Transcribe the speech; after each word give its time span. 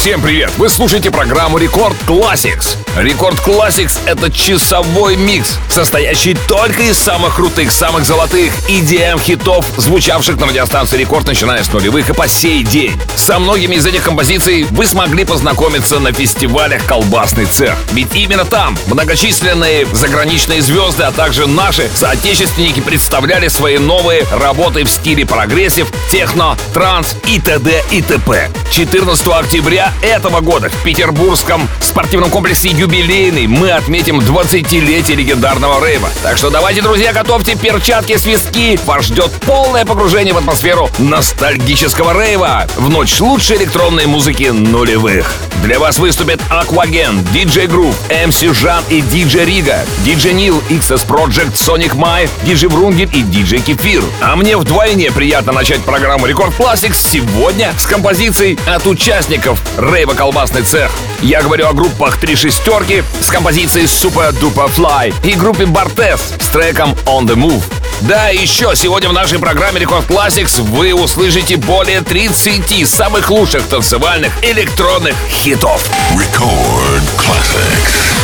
Всем 0.00 0.22
привет! 0.22 0.50
Вы 0.56 0.70
слушаете 0.70 1.10
программу 1.10 1.58
Рекорд 1.58 1.94
Classics. 2.06 2.78
Рекорд 2.96 3.36
Classics— 3.40 3.98
это 4.06 4.32
часовой 4.32 5.14
микс, 5.16 5.58
состоящий 5.68 6.34
только 6.48 6.84
из 6.84 6.96
самых 6.96 7.36
крутых, 7.36 7.70
самых 7.70 8.06
золотых 8.06 8.50
EDM-хитов, 8.66 9.66
звучавших 9.76 10.38
на 10.38 10.46
радиостанции 10.46 10.96
Рекорд, 10.96 11.26
начиная 11.26 11.62
с 11.62 11.70
нулевых 11.70 12.08
и 12.08 12.14
по 12.14 12.26
сей 12.28 12.64
день. 12.64 12.98
Со 13.14 13.38
многими 13.38 13.74
из 13.74 13.84
этих 13.84 14.02
композиций 14.02 14.64
вы 14.70 14.86
смогли 14.86 15.26
познакомиться 15.26 15.98
на 15.98 16.14
фестивалях 16.14 16.82
«Колбасный 16.86 17.44
цех». 17.44 17.74
Ведь 17.92 18.14
именно 18.14 18.46
там 18.46 18.78
многочисленные 18.86 19.86
заграничные 19.92 20.62
звезды, 20.62 21.02
а 21.02 21.12
также 21.12 21.46
наши 21.46 21.90
соотечественники 21.94 22.80
представляли 22.80 23.48
свои 23.48 23.76
новые 23.76 24.24
работы 24.32 24.82
в 24.84 24.90
стиле 24.90 25.26
прогрессив, 25.26 25.92
техно, 26.10 26.56
транс 26.72 27.14
и 27.26 27.38
т.д. 27.38 27.84
и 27.90 28.00
т.п. 28.00 28.48
14 28.72 29.26
октября 29.26 29.89
этого 30.02 30.40
года 30.40 30.68
в 30.68 30.82
петербургском 30.82 31.68
спортивном 31.80 32.30
комплексе 32.30 32.70
«Юбилейный» 32.70 33.46
мы 33.46 33.70
отметим 33.70 34.20
20-летие 34.20 35.16
легендарного 35.16 35.84
рейва. 35.84 36.08
Так 36.22 36.36
что 36.36 36.50
давайте, 36.50 36.82
друзья, 36.82 37.12
готовьте 37.12 37.56
перчатки, 37.56 38.16
свистки. 38.16 38.78
Вас 38.86 39.06
ждет 39.06 39.30
полное 39.46 39.84
погружение 39.84 40.34
в 40.34 40.38
атмосферу 40.38 40.88
ностальгического 40.98 42.20
рейва 42.20 42.66
в 42.76 42.88
ночь 42.88 43.20
лучшей 43.20 43.56
электронной 43.58 44.06
музыки 44.06 44.44
нулевых. 44.44 45.32
Для 45.62 45.78
вас 45.78 45.98
выступят 45.98 46.40
Aquagen, 46.48 47.22
DJ 47.34 47.66
Грув, 47.66 47.94
MC 48.08 48.54
Жан 48.54 48.82
и 48.88 49.00
DJ 49.00 49.44
Рига, 49.44 49.84
DJ 50.06 50.32
Нил, 50.32 50.62
XS 50.70 51.06
Project, 51.06 51.52
Sonic 51.52 51.94
Mai, 51.94 52.30
DJ 52.44 52.68
Врунгель 52.68 53.10
и 53.12 53.22
DJ 53.22 53.60
Кефир. 53.60 54.02
А 54.22 54.36
мне 54.36 54.56
вдвойне 54.56 55.10
приятно 55.10 55.52
начать 55.52 55.80
программу 55.80 56.26
Рекорд 56.26 56.54
Classics 56.58 56.96
сегодня 56.96 57.74
с 57.78 57.84
композицией 57.84 58.58
от 58.66 58.86
участников 58.86 59.60
Рейва 59.80 60.12
Колбасный 60.12 60.62
цех. 60.62 60.90
Я 61.22 61.42
говорю 61.42 61.66
о 61.66 61.72
группах 61.72 62.20
Три 62.20 62.36
шестерки 62.36 63.02
с 63.22 63.30
композицией 63.30 63.86
Super 63.86 64.30
Duper 64.38 64.70
Fly 64.76 65.14
и 65.24 65.34
группе 65.34 65.64
Бартес 65.64 66.34
с 66.38 66.46
треком 66.48 66.94
On 67.06 67.24
The 67.24 67.34
Move. 67.34 67.62
Да, 68.02 68.28
еще 68.28 68.72
сегодня 68.74 69.08
в 69.08 69.14
нашей 69.14 69.38
программе 69.38 69.80
Рекорд 69.80 70.06
Classics 70.06 70.62
вы 70.62 70.92
услышите 70.92 71.56
более 71.56 72.02
30 72.02 72.86
самых 72.86 73.30
лучших 73.30 73.62
танцевальных 73.68 74.32
электронных 74.42 75.14
хитов. 75.30 75.88
Record 76.14 77.02
Classics. 77.16 78.19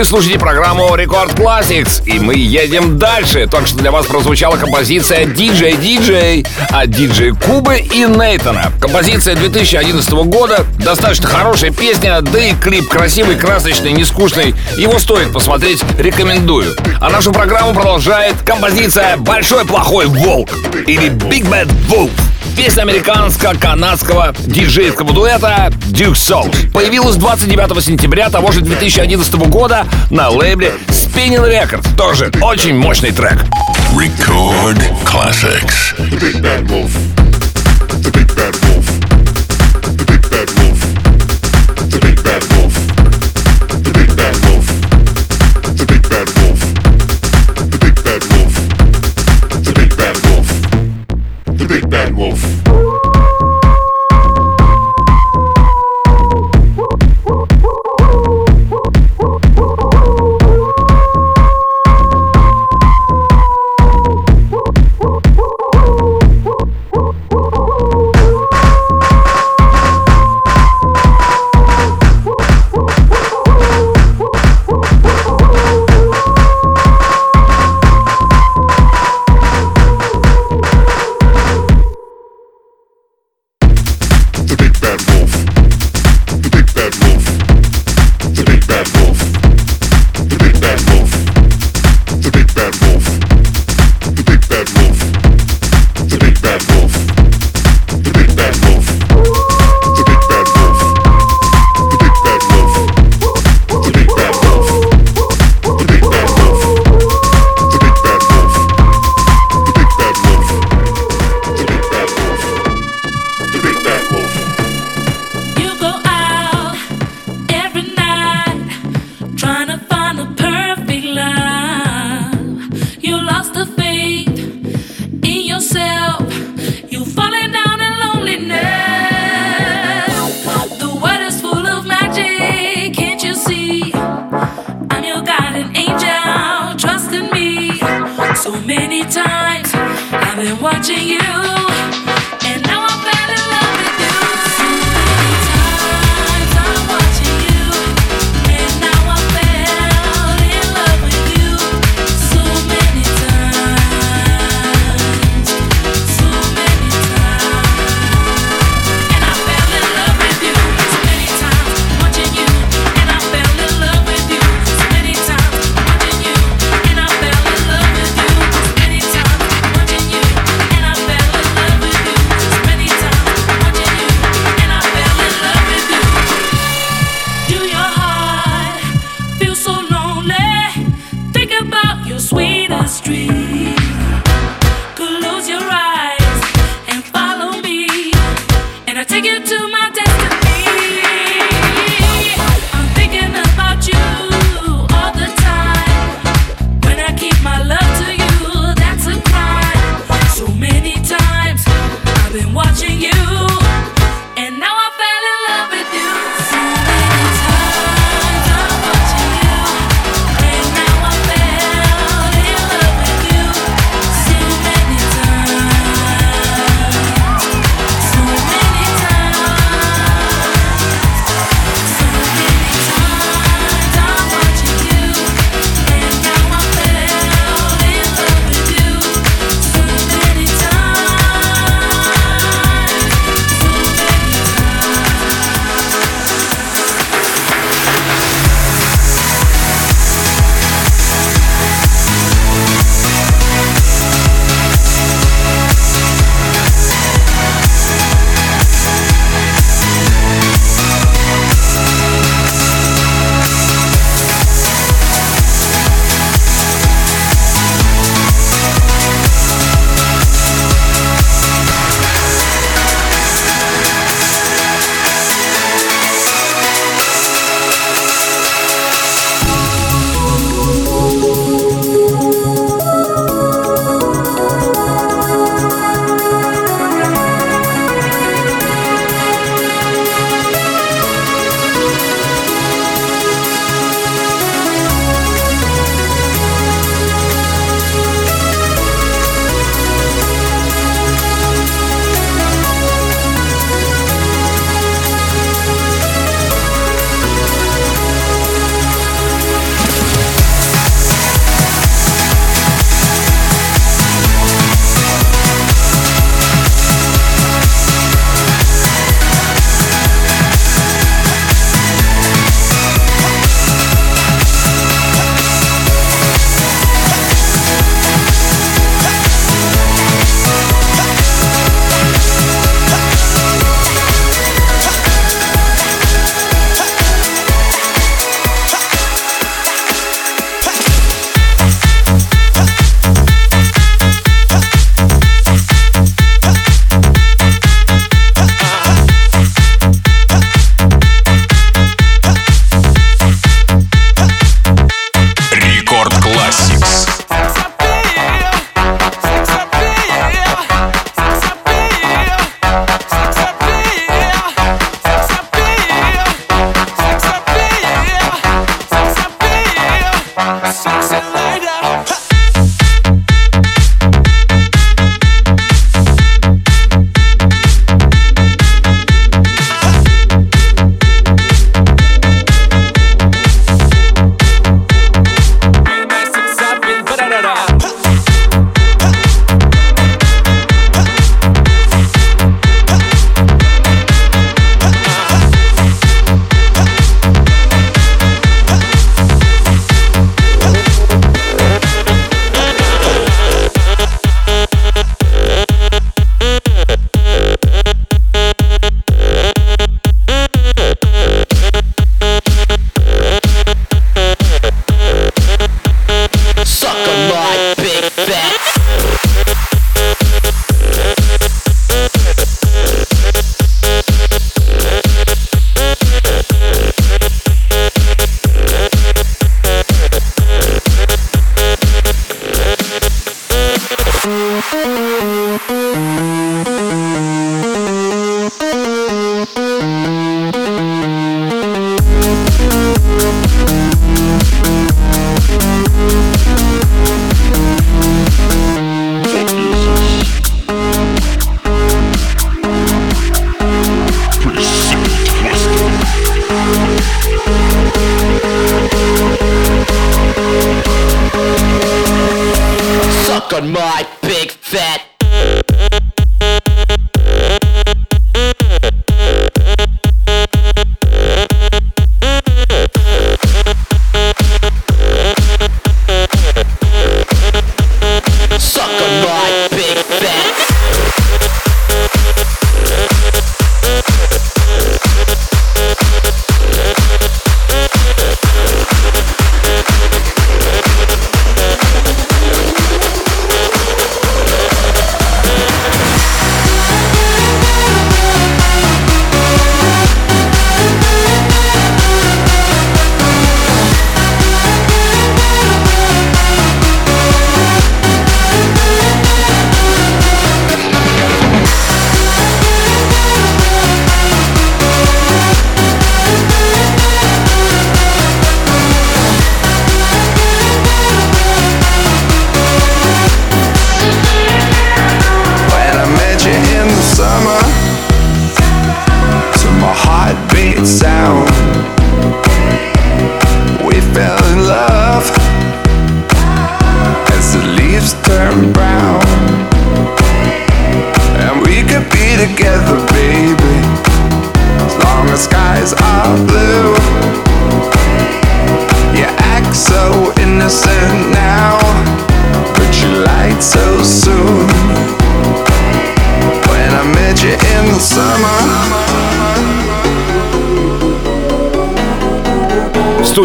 Вы 0.00 0.06
слушаете 0.06 0.38
программу 0.38 0.94
Рекорд 0.94 1.32
Classics, 1.32 2.02
и 2.06 2.18
мы 2.18 2.34
едем 2.34 2.96
дальше. 2.96 3.46
Только 3.46 3.66
что 3.66 3.76
для 3.76 3.90
вас 3.90 4.06
прозвучала 4.06 4.56
композиция 4.56 5.26
DJ 5.26 5.78
DJ 5.78 6.46
от 6.70 6.88
DJ 6.88 7.38
Кубы 7.38 7.76
и 7.76 8.06
Нейтона. 8.06 8.72
Композиция 8.80 9.36
2011 9.36 10.10
года, 10.24 10.64
достаточно 10.78 11.28
хорошая 11.28 11.70
песня, 11.70 12.22
да 12.22 12.38
и 12.38 12.54
клип 12.54 12.88
красивый, 12.88 13.36
красочный, 13.36 13.92
нескучный. 13.92 14.54
Его 14.78 14.98
стоит 14.98 15.34
посмотреть, 15.34 15.82
рекомендую. 15.98 16.74
А 16.98 17.10
нашу 17.10 17.30
программу 17.30 17.74
продолжает 17.74 18.36
композиция 18.40 19.18
«Большой 19.18 19.66
плохой 19.66 20.06
волк» 20.06 20.48
или 20.86 21.10
«Big 21.10 21.46
Bad 21.46 21.70
Wolf». 21.90 22.10
Песня 22.56 22.82
американско-канадского 22.82 24.34
диджейского 24.38 25.12
дуэта 25.12 25.70
Duke 25.90 26.14
Soul. 26.14 26.70
Появилась 26.72 27.16
29 27.16 27.84
сентября 27.84 28.30
того 28.30 28.52
же 28.52 28.60
2011 28.60 29.34
года 29.48 29.86
на 30.10 30.28
лейбле 30.28 30.72
Spinning 30.88 31.46
Records. 31.46 31.96
Тоже 31.96 32.30
очень 32.40 32.76
мощный 32.76 33.10
трек. 33.10 33.44
Record 33.92 34.80
Classics. 35.04 35.94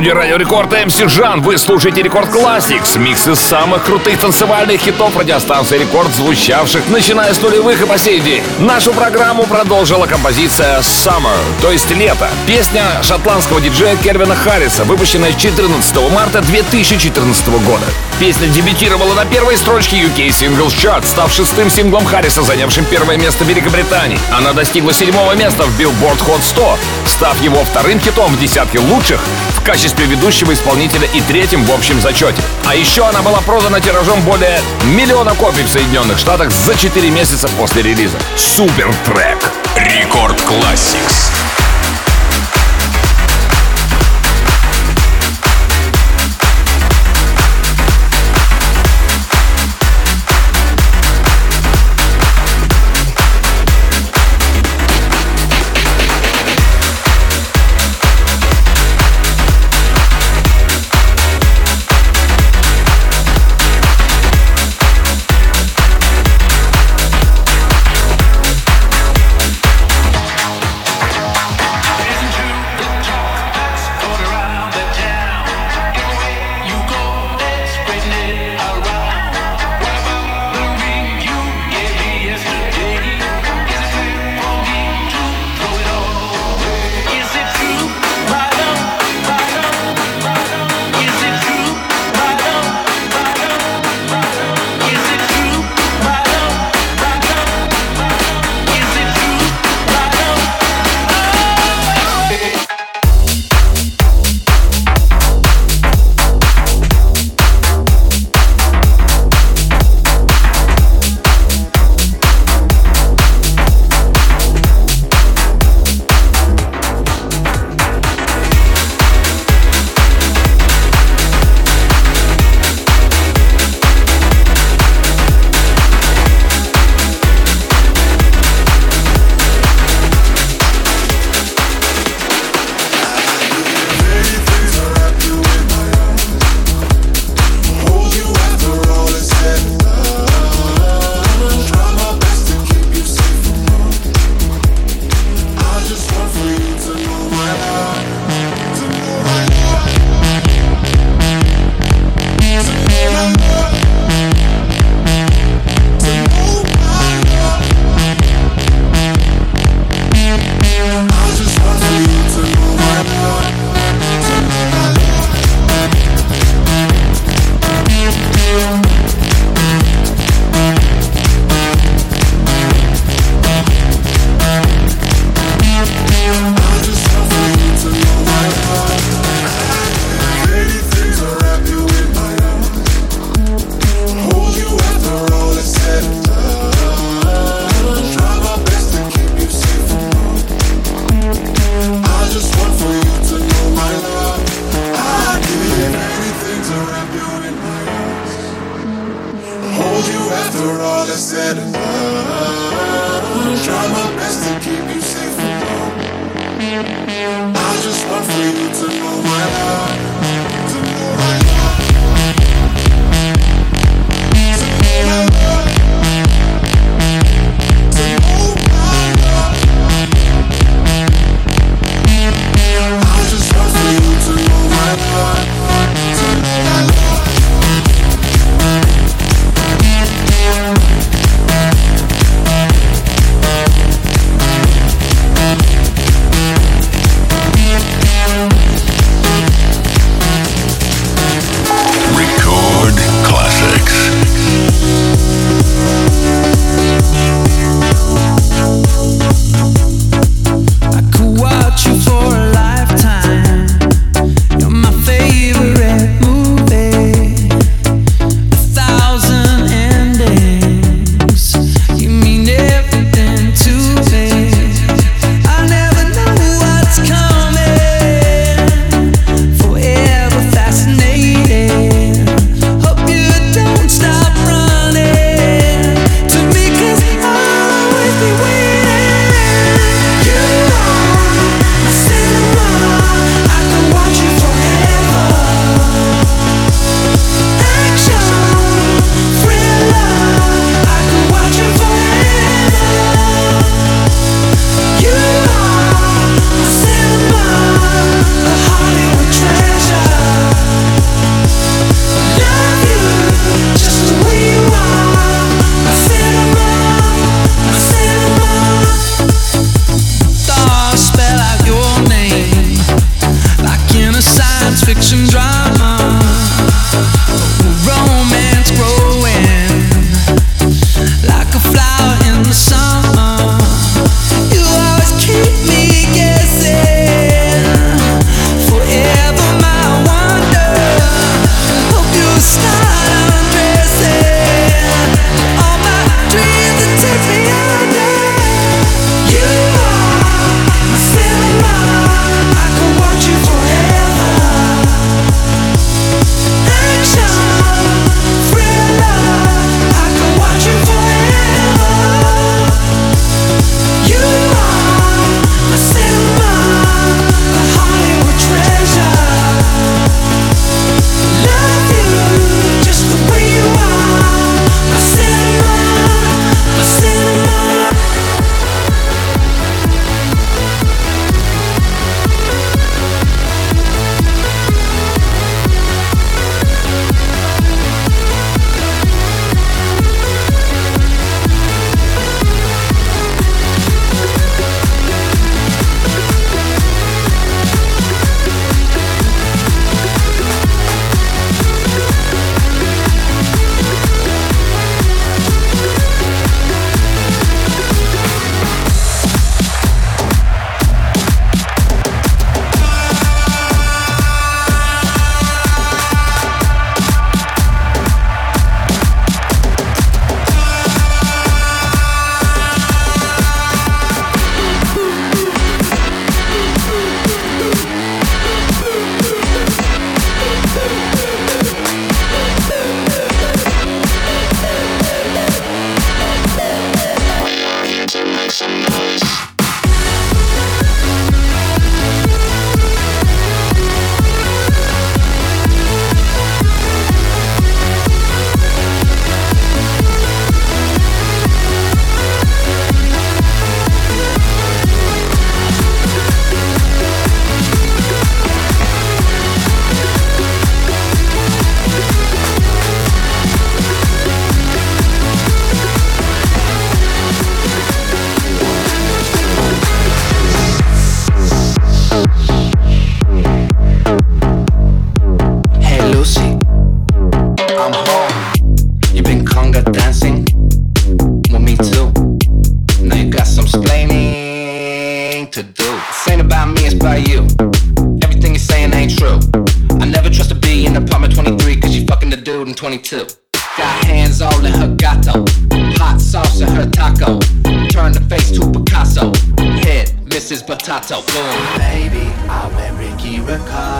Студии 0.05 0.19
Радио 0.19 0.35
Рекорд 0.37 0.71
MC 0.85 0.99
Жан. 1.11 1.41
Вы 1.41 1.57
слушаете 1.57 2.03
Рекорд 2.03 2.29
Classics, 2.29 2.99
микс 2.99 3.27
из 3.27 3.39
самых 3.39 3.85
крутых 3.85 4.19
танцевальных 4.19 4.79
хитов 4.79 5.17
радиостанции 5.17 5.79
Рекорд, 5.79 6.13
звучавших 6.13 6.89
начиная 6.89 7.33
с 7.33 7.41
нулевых 7.41 7.81
и 7.81 7.85
по 7.85 7.97
сей 7.97 8.19
день. 8.19 8.43
Нашу 8.59 8.93
программу 8.93 9.43
продолжила 9.43 10.05
композиция 10.05 10.79
Summer, 10.81 11.35
то 11.61 11.71
есть 11.71 11.89
лето. 11.89 12.29
Песня 12.45 12.83
шотландского 13.01 13.59
диджея 13.59 13.95
Келвина 13.95 14.35
Харриса, 14.35 14.83
выпущенная 14.83 15.33
14 15.33 15.95
марта 16.11 16.41
2014 16.41 17.47
года. 17.65 17.85
Песня 18.19 18.47
дебютировала 18.47 19.13
на 19.15 19.25
первой 19.25 19.57
строчке 19.57 19.97
UK 19.97 20.27
Singles 20.29 20.67
Chart, 20.67 21.03
став 21.05 21.33
шестым 21.33 21.69
синглом 21.69 22.05
Харриса, 22.05 22.43
занявшим 22.43 22.85
первое 22.85 23.17
место 23.17 23.43
в 23.43 23.47
Великобритании. 23.47 24.19
Она 24.37 24.53
достигла 24.53 24.93
седьмого 24.93 25.35
места 25.35 25.63
в 25.63 25.79
Billboard 25.79 26.19
Hot 26.27 26.41
100, 26.41 26.77
став 27.05 27.41
его 27.41 27.63
вторым 27.63 27.99
хитом 27.99 28.31
в 28.31 28.39
десятке 28.39 28.79
лучших 28.79 29.19
в 29.49 29.63
качестве 29.63 29.94
ведущего 30.03 30.53
исполнителя 30.53 31.07
и 31.13 31.21
третьим 31.21 31.63
в 31.63 31.71
общем 31.71 31.99
зачете. 32.01 32.41
А 32.65 32.75
еще 32.75 33.05
она 33.05 33.21
была 33.21 33.39
продана 33.41 33.79
тиражом 33.79 34.21
более 34.21 34.59
миллиона 34.85 35.33
копий 35.35 35.63
в 35.63 35.69
Соединенных 35.69 36.19
Штатах 36.19 36.51
за 36.51 36.75
4 36.75 37.09
месяца 37.09 37.47
после 37.57 37.81
релиза. 37.81 38.17
Супер 38.35 38.93
трек! 39.05 39.51
Рекорд 39.75 40.39
Classics. 40.41 41.64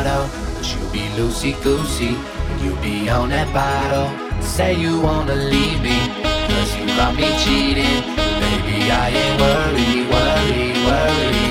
bravado. 0.05 0.29
But 0.55 0.73
you 0.73 0.91
be 0.91 1.07
loosey 1.17 1.61
goosey, 1.63 2.15
you 2.63 2.75
be 2.81 3.09
on 3.09 3.29
that 3.29 3.51
bottle. 3.53 4.09
Say 4.41 4.75
you 4.75 4.99
wanna 5.01 5.35
leave 5.35 5.81
me, 5.81 5.97
cause 6.47 6.75
you 6.77 6.85
got 6.87 7.15
me 7.15 7.27
cheating. 7.43 8.03
Baby, 8.39 8.91
I 8.91 9.09
ain't 9.09 9.41
worried, 9.41 10.09
worried, 10.09 10.77
worried. 10.85 11.44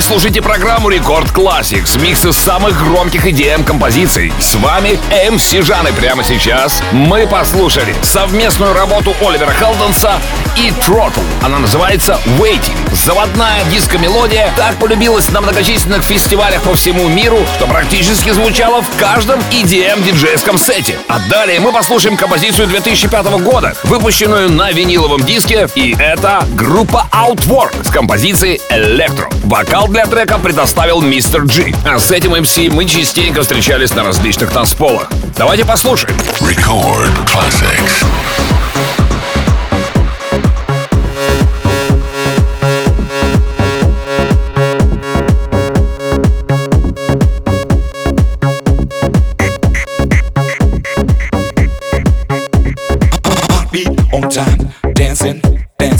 Вы 0.00 0.06
слушаете 0.06 0.40
программу 0.40 0.88
Рекорд 0.88 1.28
Classics, 1.28 2.00
миксы 2.00 2.32
самых 2.32 2.82
громких 2.82 3.26
EDM 3.26 3.64
композиций. 3.64 4.32
С 4.40 4.54
вами 4.54 4.98
MC 5.10 5.60
Жан, 5.60 5.86
и 5.88 5.92
прямо 5.92 6.24
сейчас 6.24 6.82
мы 6.90 7.26
послушали 7.26 7.94
совместную 8.00 8.72
работу 8.72 9.14
Оливера 9.20 9.52
Хелденса 9.52 10.18
и 10.56 10.70
Throttle. 10.70 11.22
Она 11.42 11.58
называется 11.58 12.18
Waiting. 12.38 12.89
Заводная 13.04 13.64
диско-мелодия 13.70 14.52
так 14.56 14.76
полюбилась 14.76 15.30
на 15.30 15.40
многочисленных 15.40 16.02
фестивалях 16.02 16.62
по 16.62 16.74
всему 16.74 17.08
миру, 17.08 17.38
что 17.56 17.66
практически 17.66 18.28
звучала 18.30 18.82
в 18.82 18.96
каждом 18.98 19.40
EDM-диджейском 19.50 20.58
сете. 20.58 20.98
А 21.08 21.18
далее 21.30 21.60
мы 21.60 21.72
послушаем 21.72 22.18
композицию 22.18 22.66
2005 22.66 23.26
года, 23.42 23.74
выпущенную 23.84 24.50
на 24.50 24.70
виниловом 24.70 25.22
диске, 25.22 25.66
и 25.74 25.96
это 25.98 26.44
группа 26.54 27.08
Outwork 27.10 27.86
с 27.86 27.90
композицией 27.90 28.60
Electro. 28.70 29.32
Вокал 29.44 29.88
для 29.88 30.04
трека 30.04 30.38
предоставил 30.38 31.00
Мистер 31.00 31.46
G. 31.46 31.72
А 31.86 31.98
с 31.98 32.10
этим 32.10 32.34
MC 32.34 32.70
мы 32.70 32.84
частенько 32.84 33.40
встречались 33.40 33.94
на 33.94 34.04
различных 34.04 34.50
танцполах. 34.50 35.08
Давайте 35.38 35.64
послушаем. 35.64 36.14
Record 36.40 37.10
classics. 37.24 38.04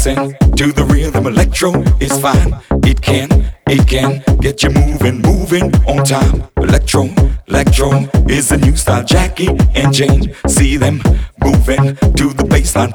Dancing 0.05 0.35
to 0.57 0.73
the 0.73 0.85
rhythm. 0.85 1.27
Electro 1.27 1.73
is 2.01 2.19
fine. 2.21 2.55
It 2.85 3.01
can, 3.03 3.29
it 3.67 3.87
can 3.87 4.23
get 4.41 4.63
you 4.63 4.71
moving, 4.71 5.21
moving 5.21 5.75
on 5.87 6.05
time. 6.05 6.45
Electro, 6.57 7.09
electro 7.49 8.09
is 8.29 8.49
the 8.49 8.57
new 8.57 8.77
style. 8.77 9.05
Jackie 9.05 9.49
and 9.75 9.93
Jane, 9.93 10.35
see 10.47 10.77
them 10.77 11.03
moving 11.43 11.97
to 12.17 12.33
the 12.33 12.45
baseline. 12.49 12.91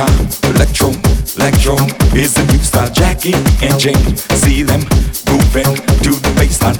Time. 0.00 0.28
Electro, 0.54 0.88
electro 1.36 1.76
is 2.16 2.32
the 2.34 2.44
new 2.50 2.62
style. 2.64 2.90
Jackie 2.92 3.36
and 3.60 3.76
Jane, 3.78 4.16
see 4.40 4.62
them 4.62 4.80
moving 5.28 5.72
to 6.04 6.12
the 6.24 6.32
baseline, 6.38 6.78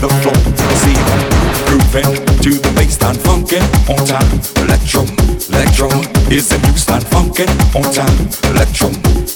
the 0.00 0.08
floor. 0.20 0.36
See 0.82 0.98
them 1.08 1.22
grooving 1.68 2.12
to 2.44 2.50
the 2.64 2.70
baseline, 2.76 3.18
funkin' 3.24 3.64
on 3.88 4.04
time. 4.04 4.32
Electro, 4.64 5.02
electro 5.48 5.88
is 6.30 6.48
the 6.48 6.58
new 6.66 6.76
style. 6.76 7.04
Funkin' 7.12 7.50
on 7.78 7.88
time. 7.98 8.18
Electro, 8.52 8.88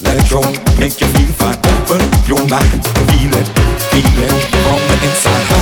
electro 0.05 0.41
make 0.77 0.99
you 1.01 1.07
feel 1.15 1.31
fine. 1.39 1.57
Open 1.73 2.01
your 2.29 2.43
mind, 2.53 2.81
feel 3.09 3.33
it, 3.41 3.47
feel 3.91 4.17
it 4.25 4.35
from 4.63 4.79
the 4.89 4.97
inside. 5.07 5.57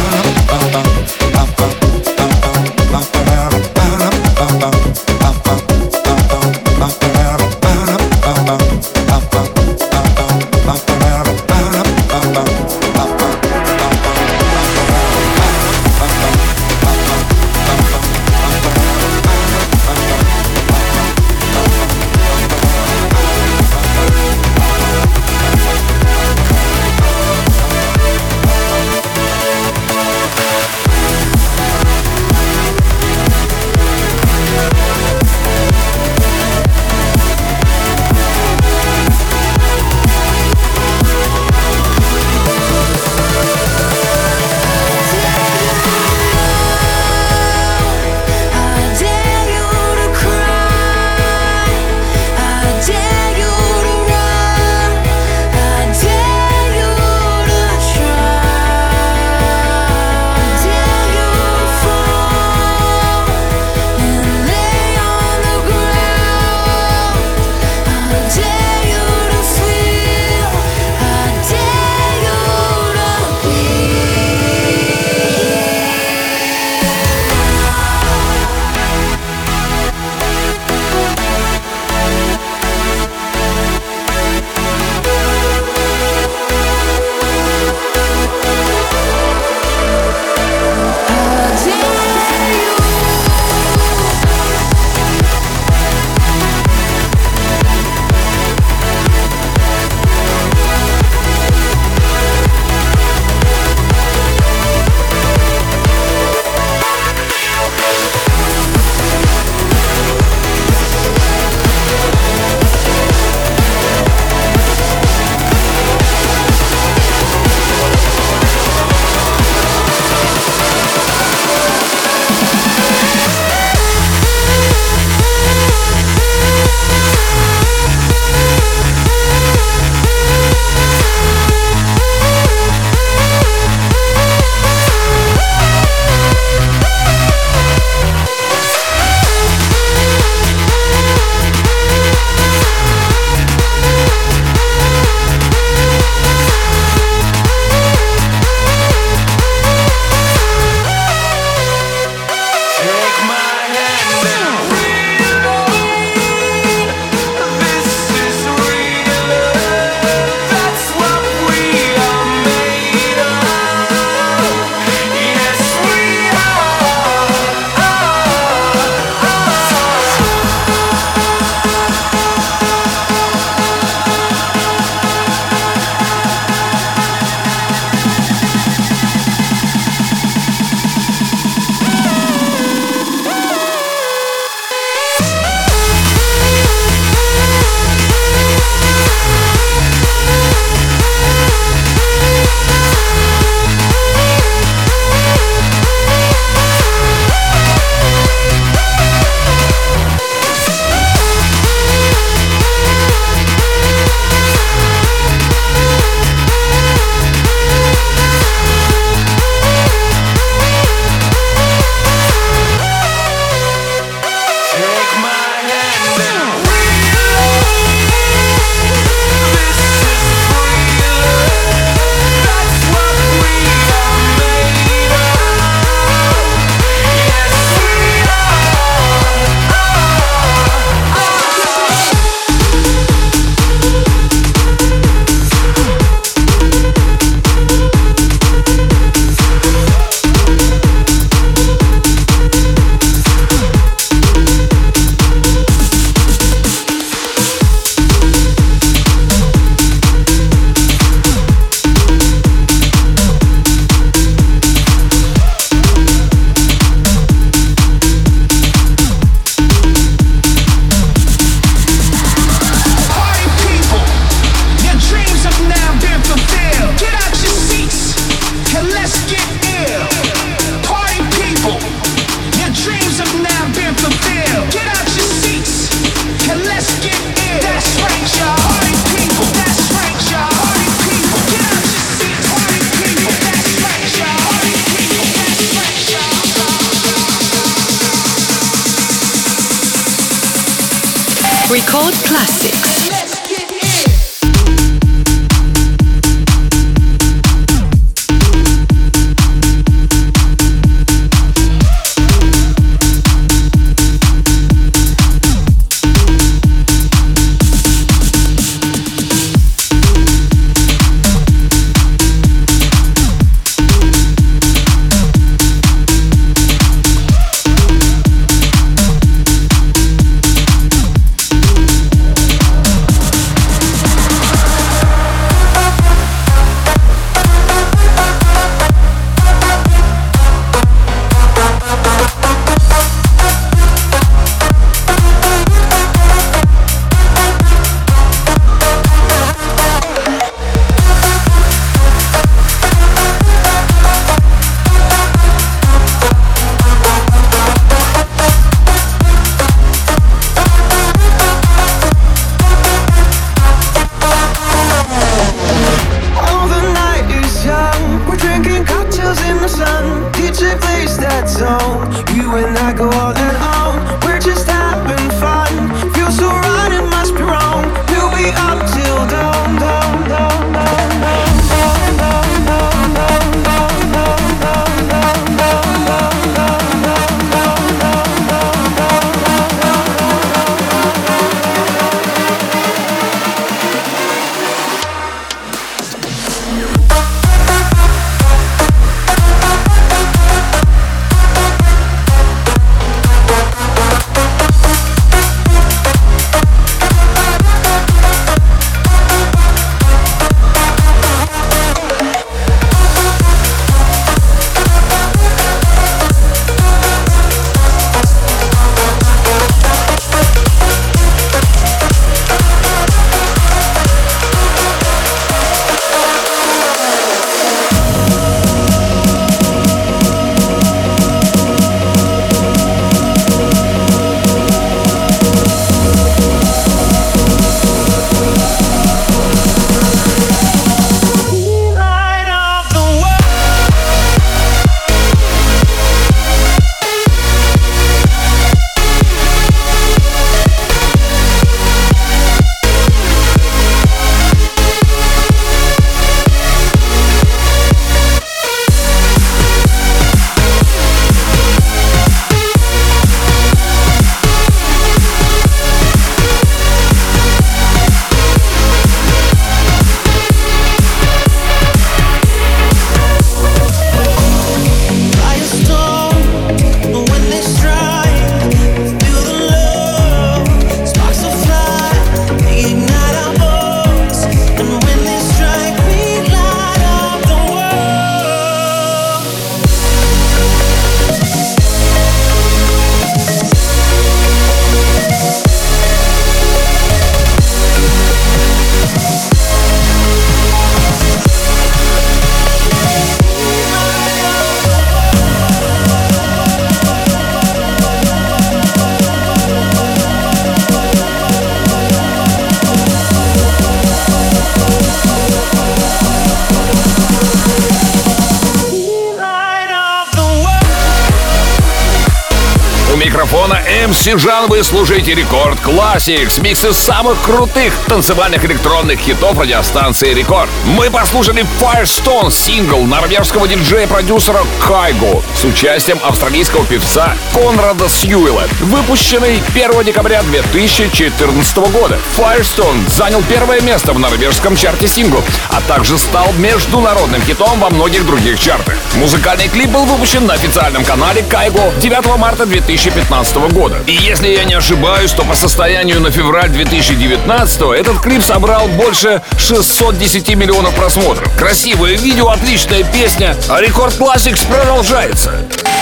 MC 514.36 514.45
Жан, 514.45 514.68
вы 514.68 514.84
слушаете 514.84 515.34
Рекорд 515.34 515.80
Classics, 515.80 516.62
микс 516.62 516.82
из 516.82 516.92
самых 516.92 517.42
крутых 517.42 517.94
танцевальных 518.08 518.66
электронных 518.66 519.18
хитов 519.18 519.58
радиостанции 519.58 520.34
Рекорд. 520.34 520.70
Мы 520.84 521.10
послушали 521.10 521.66
Firestone 521.80 522.52
сингл 522.52 523.04
норвежского 523.04 523.66
диджея-продюсера 523.66 524.60
Кайго 524.86 525.42
с 525.56 525.64
участием 525.64 526.20
австралийского 526.22 526.84
певца 526.86 527.34
Конрада 527.54 528.10
Сьюэлла, 528.10 528.64
выпущенный 528.82 529.64
1 529.74 530.04
декабря 530.04 530.44
2014 530.44 531.78
года. 531.94 532.20
Firestone 532.38 533.10
занял 533.10 533.42
первое 533.44 533.80
место 533.80 534.12
в 534.12 534.20
норвежском 534.20 534.76
чарте 534.76 535.08
синглов, 535.08 535.46
а 535.70 535.80
также 535.88 536.18
стал 536.18 536.52
международным 536.58 537.42
хитом 537.42 537.80
во 537.80 537.90
многих 537.90 538.26
других 538.26 538.60
чартах. 538.60 538.96
Музыкальный 539.16 539.70
клип 539.70 539.90
был 539.90 540.06
выпущен 540.06 540.46
на 540.46 540.54
официальном 540.54 541.06
канале 541.06 541.44
Кайго 541.44 541.92
9 542.00 542.38
марта 542.38 542.66
2015 542.66 543.56
года. 543.72 543.96
И 544.08 544.12
если 544.12 544.50
я 544.50 544.66
не 544.66 544.74
ошибаюсь, 544.74 545.32
то 545.32 545.44
по 545.44 545.56
состоянию 545.56 546.20
на 546.20 546.32
февраль 546.32 546.70
2019 546.70 547.82
этот 547.98 548.20
клип 548.20 548.44
собрал 548.44 548.88
больше 548.90 549.42
610 549.58 550.56
миллионов 550.56 550.94
просмотров. 550.96 551.50
Красивое 551.58 552.18
видео, 552.18 552.50
отличная 552.50 553.04
песня, 553.04 553.56
а 553.70 553.80
Рекорд 553.82 554.20
Classics 554.20 554.68
продолжается. 554.68 555.52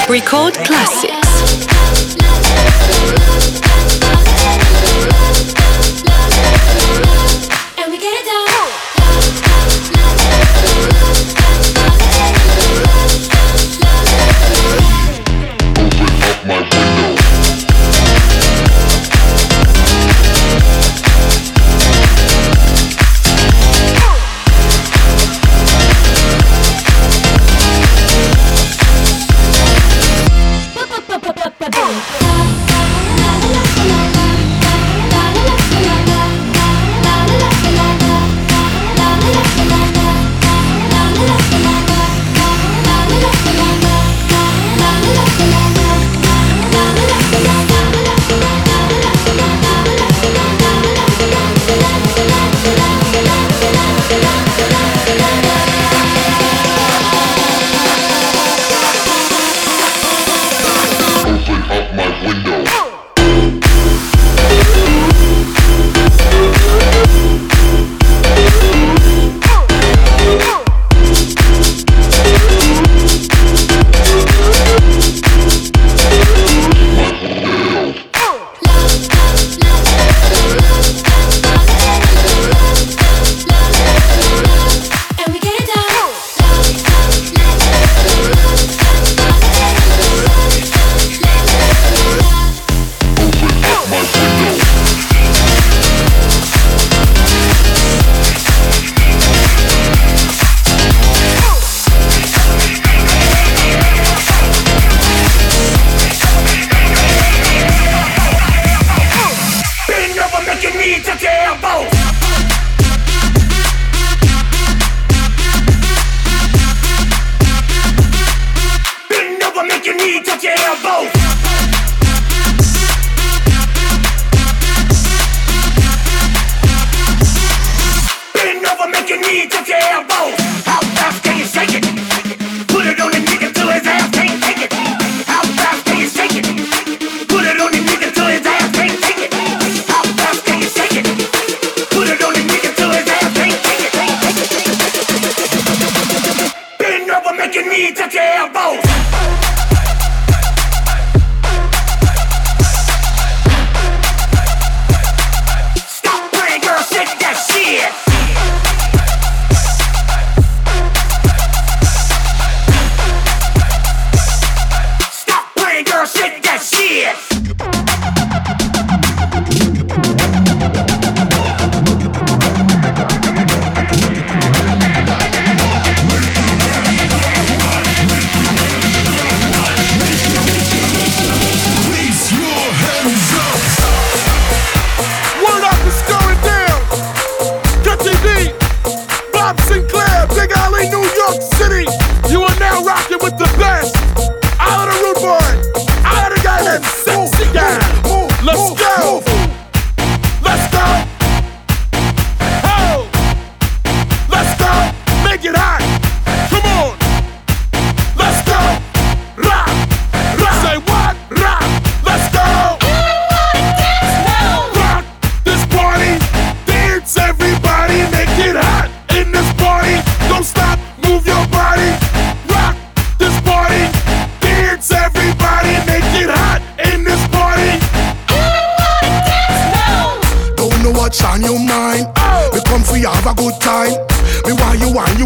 Record 0.09 0.57
Classics. 0.67 1.22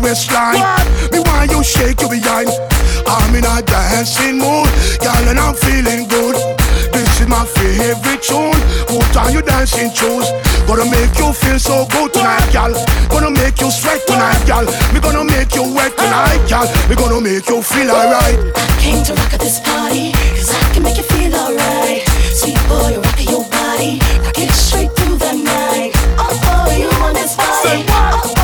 waistline. 0.07 0.63
Me 1.11 1.19
why 1.19 1.47
you 1.51 1.63
shake 1.63 1.99
your 1.99 2.09
behind? 2.09 2.47
I'm 3.07 3.35
in 3.35 3.43
a 3.43 3.61
dancing 3.61 4.39
mood, 4.39 4.67
girl, 5.03 5.25
and 5.27 5.39
I'm 5.39 5.55
feeling 5.55 6.07
good. 6.07 6.35
This 6.95 7.19
is 7.19 7.27
my 7.27 7.43
favorite 7.45 8.23
tune. 8.23 8.55
What 8.87 9.15
are 9.17 9.31
you 9.31 9.41
dancing 9.41 9.91
shoes? 9.91 10.31
Gonna 10.67 10.87
make 10.87 11.11
you 11.19 11.33
feel 11.33 11.59
so 11.59 11.85
good 11.91 12.13
tonight, 12.13 12.47
girl. 12.55 12.71
Gonna 13.09 13.31
make 13.31 13.59
you 13.59 13.69
sweat 13.69 13.99
tonight, 14.07 14.39
girl. 14.47 14.65
Me 14.93 14.99
gonna 14.99 15.23
make 15.23 15.53
you 15.55 15.63
wet 15.75 15.91
tonight, 15.97 16.41
girl. 16.47 16.67
Me 16.87 16.95
gonna 16.95 17.19
make 17.19 17.47
you 17.49 17.61
feel 17.61 17.91
alright. 17.91 18.37
I 18.55 18.67
came 18.79 19.03
to 19.03 19.13
rock 19.13 19.33
at 19.33 19.41
this 19.41 19.59
party, 19.59 20.11
cause 20.39 20.51
I 20.55 20.73
can 20.73 20.83
make 20.83 20.97
you 20.97 21.03
feel 21.03 21.35
alright. 21.35 22.07
Sweet 22.31 22.59
boy, 22.71 22.95
you 22.95 23.01
rock 23.03 23.19
your 23.27 23.43
body, 23.51 23.99
rock 24.23 24.39
it 24.39 24.51
straight 24.51 24.91
through 24.95 25.17
the 25.17 25.33
night. 25.43 25.91
Oh, 26.15 26.31
oh, 26.31 26.71
you 26.71 26.87
on 27.03 27.13
this 27.13 27.35
party. 27.35 27.67
Say 27.67 27.83
what? 27.91 28.23
Oh, 28.25 28.36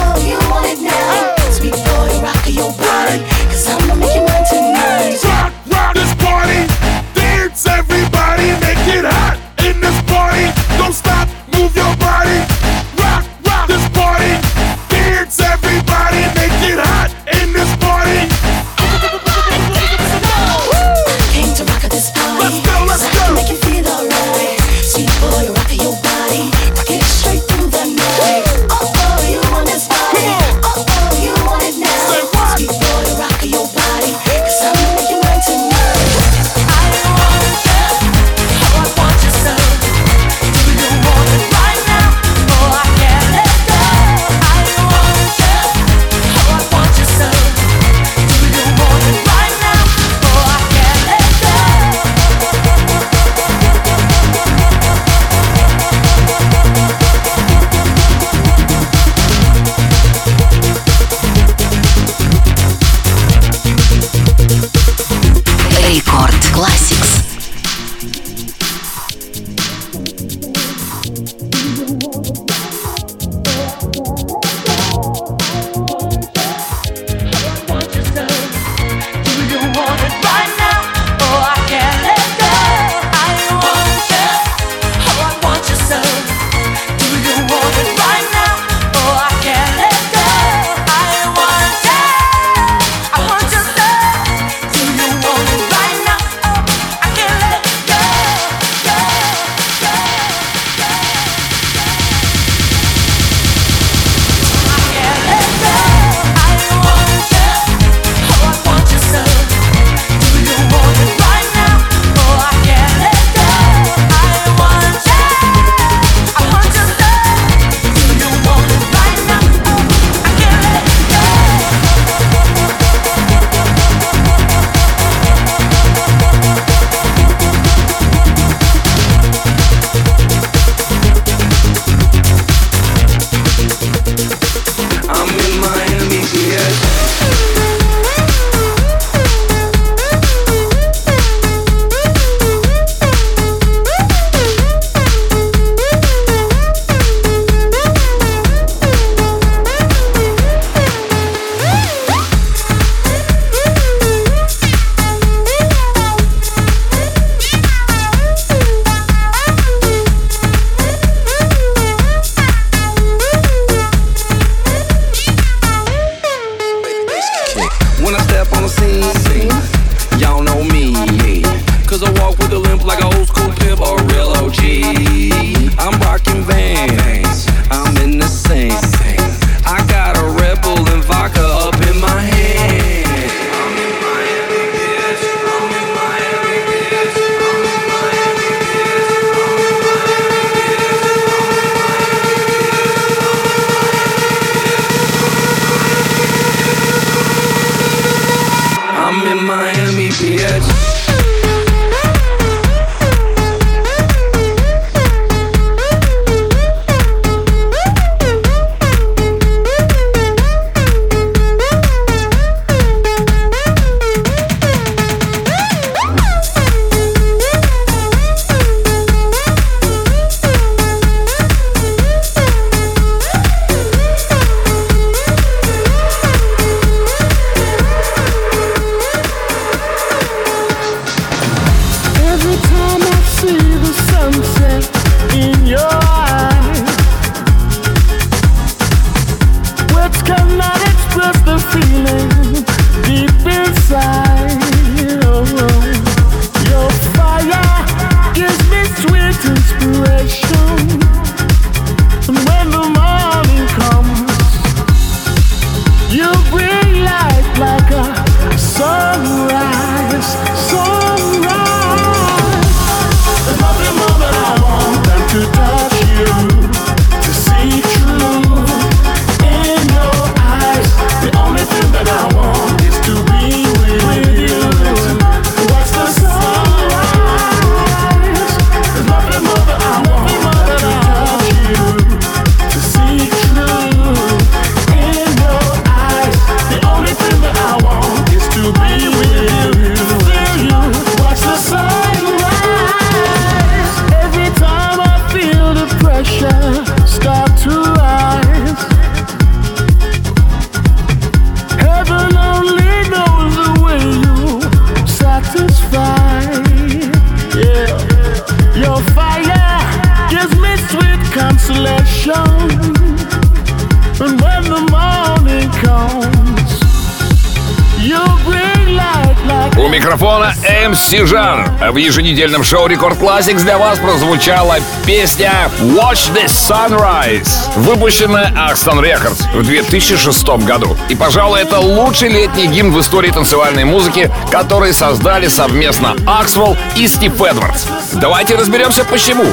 Жар. 321.21 321.71
В 321.91 321.97
еженедельном 321.97 322.63
шоу 322.63 322.87
Рекорд 322.87 323.19
Classics 323.19 323.61
для 323.61 323.77
вас 323.77 323.99
прозвучала 323.99 324.77
песня 325.05 325.69
Watch 325.79 326.33
the 326.33 326.45
Sunrise, 326.45 327.71
выпущенная 327.75 328.51
Axton 328.51 328.99
Records 328.99 329.43
в 329.53 329.63
2006 329.63 330.47
году. 330.65 330.97
И, 331.09 331.15
пожалуй, 331.15 331.61
это 331.61 331.79
лучший 331.79 332.29
летний 332.29 332.67
гимн 332.67 332.91
в 332.91 332.99
истории 332.99 333.31
танцевальной 333.31 333.85
музыки, 333.85 334.31
который 334.51 334.93
создали 334.93 335.47
совместно 335.47 336.15
Аксвелл 336.25 336.75
и 336.95 337.07
Стив 337.07 337.39
Эдвардс. 337.41 337.85
Давайте 338.13 338.55
разберемся, 338.55 339.05
почему. 339.05 339.45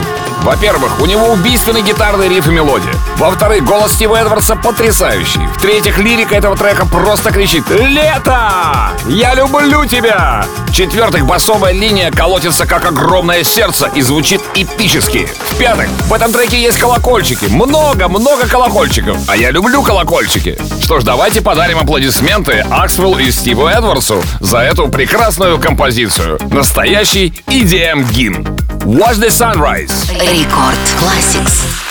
Во-первых, 0.42 1.00
у 1.00 1.06
него 1.06 1.28
убийственный 1.28 1.82
гитарный 1.82 2.28
риф 2.28 2.48
и 2.48 2.50
мелодия. 2.50 2.94
Во-вторых, 3.16 3.64
голос 3.64 3.92
Стива 3.92 4.16
Эдвардса 4.16 4.56
потрясающий. 4.56 5.46
В-третьих, 5.56 5.98
лирика 5.98 6.34
этого 6.34 6.56
трека 6.56 6.86
просто 6.86 7.30
кричит 7.30 7.68
«Лето! 7.68 8.90
Я 9.06 9.34
люблю 9.34 9.84
тебя!» 9.84 10.44
В-четвертых, 10.68 11.26
басовая 11.26 11.72
линия 11.72 12.10
колотится 12.10 12.64
как 12.64 12.86
огромное 12.86 13.42
сердце 13.44 13.90
и 13.94 14.02
звучит 14.02 14.40
эпически. 14.54 15.28
В-пятых, 15.50 15.88
в 16.08 16.12
этом 16.12 16.32
треке 16.32 16.62
есть 16.62 16.78
колокольчики. 16.78 17.46
Много-много 17.46 18.46
колокольчиков. 18.48 19.18
А 19.26 19.36
я 19.36 19.50
люблю 19.50 19.82
колокольчики. 19.82 20.58
Что 20.80 21.00
ж, 21.00 21.04
давайте 21.04 21.42
подарим 21.42 21.78
аплодисменты 21.78 22.64
Аксвелл 22.70 23.18
и 23.18 23.30
Стиву 23.30 23.66
Эдвардсу 23.66 24.22
за 24.40 24.58
эту 24.58 24.88
прекрасную 24.88 25.58
композицию. 25.58 26.38
Настоящий 26.50 27.34
EDM-гимн. 27.48 28.59
Watch 28.85 29.17
the 29.17 29.29
Sunrise. 29.31 30.09
Рекорд 30.09 30.77
Classics. 30.99 31.88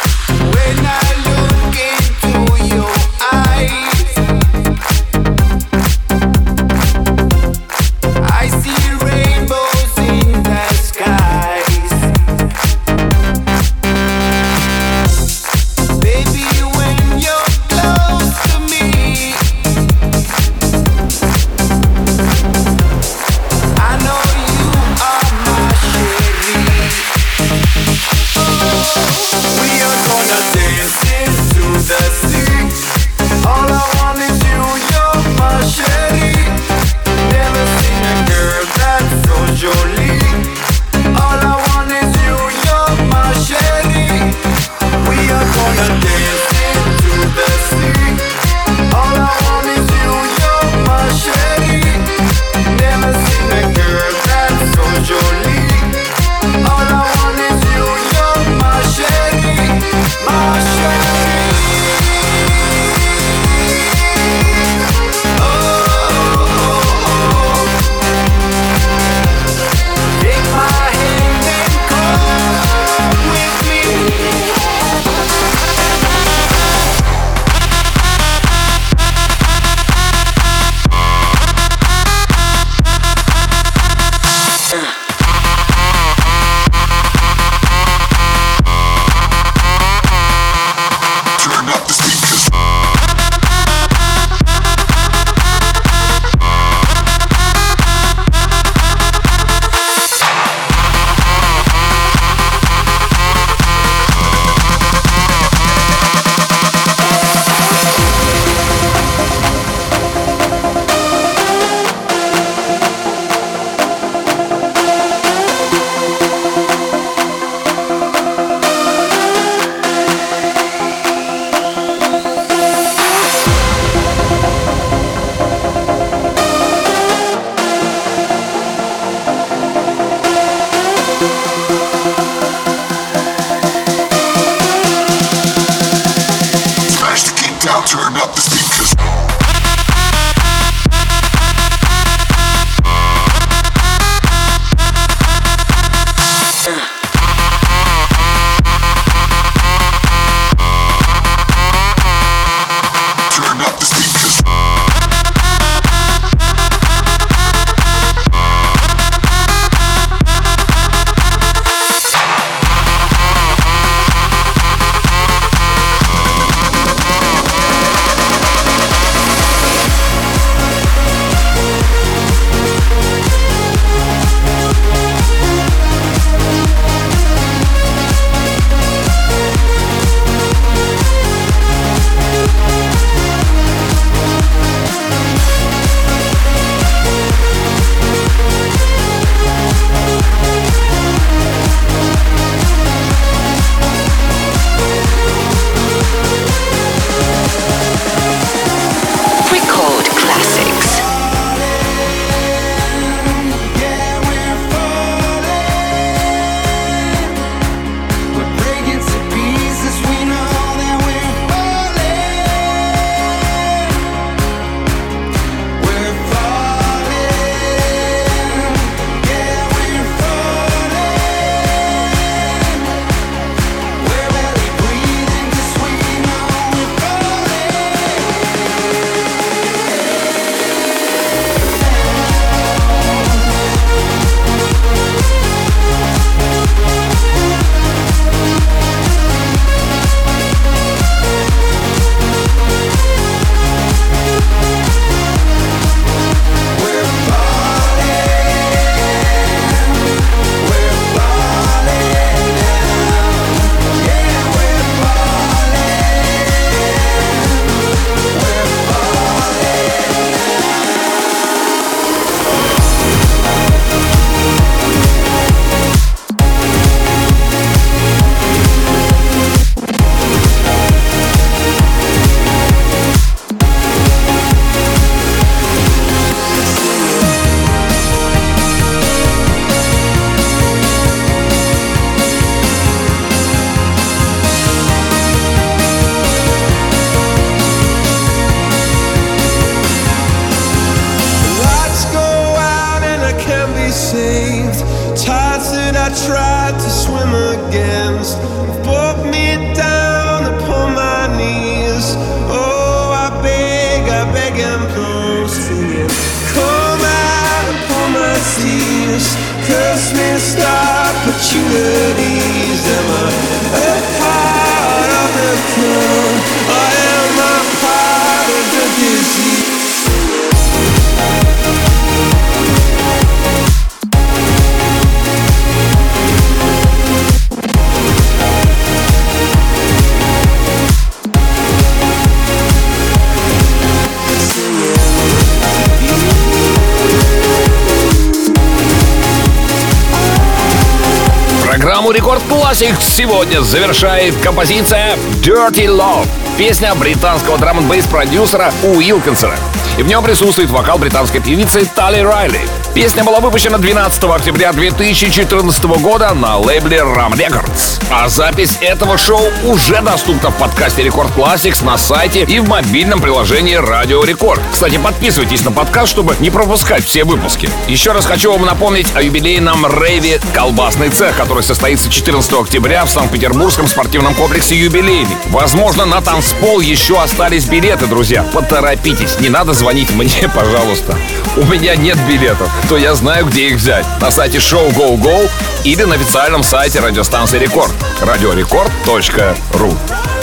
Сегодня 343.40 343.62
завершает 343.62 344.36
композиция 344.44 345.16
Dirty 345.42 345.86
Love. 345.86 346.28
Песня 346.58 346.94
британского 346.94 347.58
драм 347.58 347.80
н 347.80 348.04
продюсера 348.12 348.74
Уилкинсона. 348.84 349.56
И 349.98 350.04
в 350.04 350.08
нем 350.08 350.22
присутствует 350.26 350.70
вокал 350.70 350.98
британской 350.98 351.40
певицы 351.40 351.86
Тали 351.96 352.20
Райли. 352.20 352.60
Песня 352.94 353.24
была 353.24 353.40
выпущена 353.40 353.78
12 353.78 354.24
октября 354.24 354.74
2014 354.74 355.84
года 356.02 356.34
на 356.34 356.58
лейбле 356.58 356.98
Ram 356.98 357.34
Records. 357.34 358.02
А 358.10 358.28
запись 358.28 358.78
этого 358.82 359.18
шоу 359.18 359.42
уже 359.64 360.02
доступна 360.02 360.50
в 360.50 360.58
подкасте 360.58 361.04
Рекорд 361.04 361.30
Classics 361.36 361.86
на 361.86 361.98
сайте 361.98 362.44
и 362.44 362.60
в 362.60 362.68
мобильном 362.68 363.22
приложении 363.22 363.76
Радио 363.76 364.24
Рекорд. 364.24 364.62
Кстати, 364.72 364.98
подписывайтесь 364.98 365.64
на 365.64 365.72
подкаст, 365.72 366.12
чтобы 366.12 366.36
не 366.40 366.50
пропускать 366.50 367.06
все 367.06 367.24
выпуски. 367.24 367.70
Еще 367.88 368.12
раз 368.12 368.26
хочу 368.26 368.52
вам 368.52 368.66
напомнить 368.66 369.08
о 369.16 369.22
юбилейном 369.22 369.86
рейве 369.86 370.42
«Колбасный 370.54 371.10
цех», 371.10 371.38
который 371.38 371.64
состоится 371.64 372.10
14 372.10 372.52
октября 372.54 373.06
в 373.06 373.10
Санкт-Петербургском 373.10 373.88
спортивном 373.88 374.34
комплексе 374.34 374.76
«Юбилейный». 374.76 375.38
Возможно, 375.50 376.06
на 376.06 376.22
танцпол 376.22 376.82
еще 376.82 377.22
остались 377.22 377.66
билеты, 377.66 378.08
друзья. 378.08 378.44
Поторопитесь, 378.52 379.40
не 379.40 379.50
надо 379.50 379.74
звонить 379.74 380.12
мне, 380.12 380.50
пожалуйста. 380.56 381.18
У 381.56 381.64
меня 381.66 381.96
нет 381.96 382.18
билетов, 382.28 382.70
то 382.88 382.98
я 382.98 383.16
знаю, 383.16 383.46
где 383.46 383.68
их 383.70 383.76
взять. 383.76 384.06
На 384.22 384.32
сайте 384.32 384.60
шоу 384.60 384.90
Go 384.90 385.18
Go 385.18 385.50
или 385.84 386.04
на 386.04 386.16
официальном 386.16 386.64
сайте 386.64 387.00
радиостанции 387.00 387.60
Рекорд. 387.60 387.94
радиорекорд.ру 388.22 389.94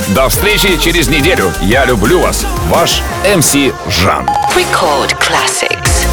До 0.08 0.28
встречи 0.28 0.76
через 0.78 1.08
неделю. 1.08 1.52
Я 1.62 1.84
люблю 1.84 2.20
вас. 2.20 2.44
Ваш 2.70 3.02
МС 3.36 3.54
Жан. 3.88 4.28
Record 4.54 5.14
Classics. 5.18 6.05